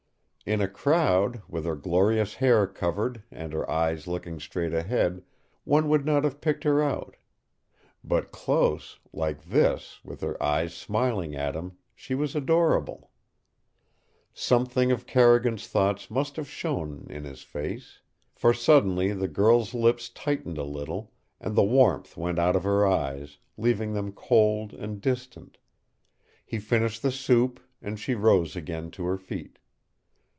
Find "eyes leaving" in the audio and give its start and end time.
22.85-23.93